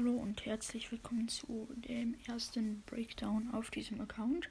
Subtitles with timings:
[0.00, 4.48] Hallo und herzlich willkommen zu dem ersten Breakdown auf diesem Account.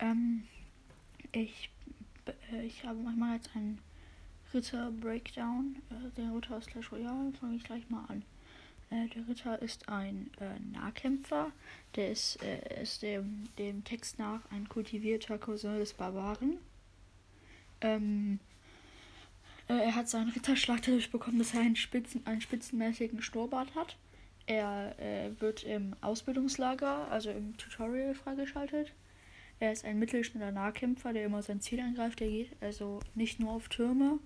[0.00, 0.48] Ähm,
[1.30, 1.70] ich,
[2.50, 3.78] äh, ich habe manchmal jetzt einen
[4.52, 5.76] Ritter Breakdown.
[5.90, 8.24] Äh, der Ritter aus Clash Royale fange ich gleich mal an.
[8.90, 11.52] Äh, der Ritter ist ein äh, Nahkämpfer.
[11.94, 16.58] Der ist, äh, ist dem, dem Text nach ein kultivierter Cousin des Barbaren.
[17.80, 18.40] Ähm,
[19.68, 23.96] äh, er hat seinen Ritterschlag dadurch bekommen, dass er einen, Spitzen, einen spitzenmäßigen Schnurrbart hat.
[24.46, 28.92] Er äh, wird im Ausbildungslager, also im Tutorial freigeschaltet.
[29.60, 32.20] Er ist ein mittelschneller Nahkämpfer, der immer sein Ziel angreift.
[32.20, 34.18] Der geht also nicht nur auf Türme.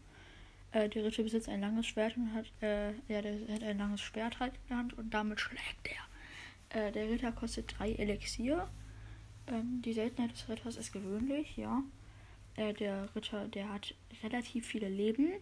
[0.72, 4.00] Äh, der Ritter besitzt ein langes Schwert und hat, äh, ja, der hat ein langes
[4.00, 6.88] Schwert halt in der Hand und damit schlägt er.
[6.88, 8.68] Äh, der Ritter kostet drei Elixier.
[9.46, 11.82] Ähm, die Seltenheit des Ritters ist gewöhnlich, ja.
[12.56, 15.32] Äh, der Ritter, der hat relativ viele Leben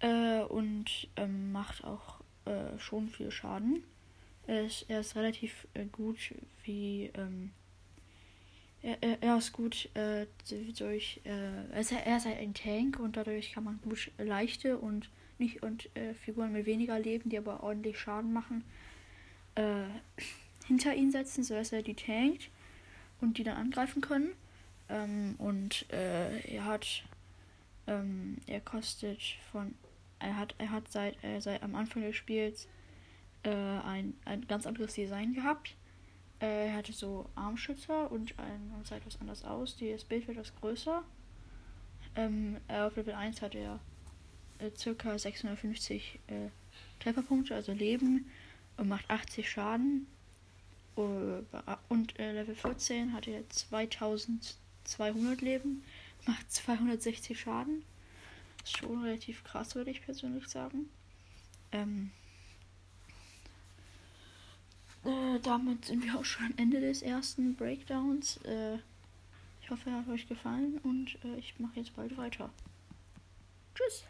[0.00, 3.82] äh, und ähm, macht auch äh, schon viel Schaden.
[4.46, 6.34] Er ist, er ist relativ äh, gut
[6.64, 7.10] wie.
[7.14, 7.50] Ähm,
[8.80, 10.26] er, er, ist gut äh,
[10.78, 11.20] durch.
[11.24, 15.10] Äh, er, ist, er ist halt ein Tank und dadurch kann man gut leichte und
[15.38, 18.64] nicht und äh, Figuren mit weniger Leben, die aber ordentlich Schaden machen,
[20.68, 22.48] hinter ihn setzen, sodass er die tankt
[23.20, 24.30] und die dann angreifen können.
[24.88, 27.02] Ähm, und er hat.
[27.88, 29.74] Ähm, er kostet von
[30.18, 32.68] er hat, er hat seit, äh, seit am Anfang des Spiels
[33.42, 35.76] äh, ein, ein ganz anderes Design gehabt.
[36.40, 39.76] Äh, er hatte so Armschützer und ein, sah etwas anders aus.
[39.76, 41.02] Das Bild wird etwas größer.
[42.16, 43.80] Ähm, auf Level 1 hat er
[44.58, 46.48] äh, circa 650 äh,
[47.00, 48.30] Trefferpunkte, also Leben,
[48.76, 50.06] und macht 80 Schaden.
[50.96, 51.44] Uh,
[51.88, 55.84] und äh, Level 14 hat er 2200 Leben,
[56.26, 57.84] macht 260 Schaden
[58.76, 60.88] schon relativ krass, würde ich persönlich sagen.
[61.72, 62.10] Ähm,
[65.04, 68.38] äh, damit sind wir auch schon am Ende des ersten Breakdowns.
[68.44, 68.76] Äh,
[69.62, 72.50] ich hoffe, er hat euch gefallen und äh, ich mache jetzt bald weiter.
[73.74, 74.04] Tschüss.